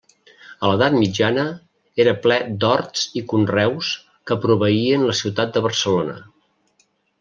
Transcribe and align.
A 0.61 0.69
l'edat 0.69 0.95
mitjana 1.01 1.43
era 2.05 2.15
ple 2.23 2.39
d'horts 2.65 3.05
i 3.21 3.25
conreus 3.35 3.93
que 4.31 4.41
proveïen 4.49 5.09
la 5.11 5.19
ciutat 5.25 5.57
de 5.59 5.69
Barcelona. 5.71 6.23